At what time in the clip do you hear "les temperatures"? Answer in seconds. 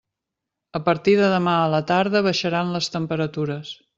2.79-3.79